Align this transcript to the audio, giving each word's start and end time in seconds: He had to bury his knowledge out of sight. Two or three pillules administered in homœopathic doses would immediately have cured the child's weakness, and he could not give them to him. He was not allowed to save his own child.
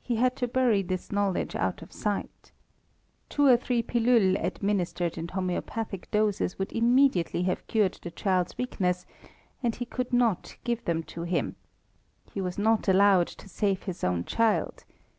He 0.00 0.16
had 0.16 0.34
to 0.36 0.48
bury 0.48 0.82
his 0.82 1.12
knowledge 1.12 1.54
out 1.54 1.82
of 1.82 1.92
sight. 1.92 2.52
Two 3.28 3.44
or 3.44 3.58
three 3.58 3.82
pillules 3.82 4.38
administered 4.40 5.18
in 5.18 5.26
homœopathic 5.26 6.10
doses 6.10 6.58
would 6.58 6.72
immediately 6.72 7.42
have 7.42 7.66
cured 7.66 7.98
the 8.00 8.10
child's 8.10 8.56
weakness, 8.56 9.04
and 9.62 9.74
he 9.76 9.84
could 9.84 10.10
not 10.14 10.56
give 10.64 10.82
them 10.86 11.02
to 11.12 11.24
him. 11.24 11.56
He 12.32 12.40
was 12.40 12.56
not 12.56 12.88
allowed 12.88 13.26
to 13.26 13.46
save 13.46 13.82
his 13.82 14.02
own 14.02 14.24
child. 14.24 14.84